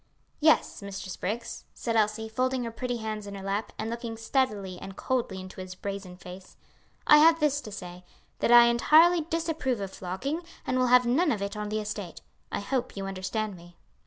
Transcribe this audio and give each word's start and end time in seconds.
"Yes, 0.39 0.81
Mr. 0.81 1.09
Spriggs," 1.09 1.63
said 1.75 1.95
Elsie, 1.95 2.27
folding 2.27 2.63
her 2.63 2.71
pretty 2.71 2.97
hands 2.97 3.27
in 3.27 3.35
her 3.35 3.43
lap 3.43 3.71
and 3.77 3.87
looking 3.87 4.17
steadily 4.17 4.79
and 4.79 4.97
coldly 4.97 5.39
into 5.39 5.61
his 5.61 5.75
brazen 5.75 6.17
face, 6.17 6.57
"I 7.05 7.17
have 7.19 7.39
this 7.39 7.61
to 7.61 7.71
say; 7.71 8.03
that 8.39 8.51
I 8.51 8.65
entirely 8.65 9.21
disapprove 9.29 9.79
of 9.79 9.91
flogging, 9.93 10.41
and 10.65 10.79
will 10.79 10.87
have 10.87 11.05
none 11.05 11.31
of 11.31 11.43
it 11.43 11.55
on 11.55 11.69
the 11.69 11.79
estate. 11.81 12.21
I 12.51 12.61
hope 12.61 12.97
you 12.97 13.05
understand 13.05 13.55
me." 13.55 13.77